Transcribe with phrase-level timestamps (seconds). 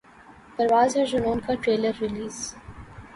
[0.55, 2.37] پرواز ہے جنون کا trailer release